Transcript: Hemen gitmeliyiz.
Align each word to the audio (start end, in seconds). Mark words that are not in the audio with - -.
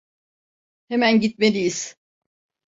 Hemen 0.89 1.19
gitmeliyiz. 1.21 1.95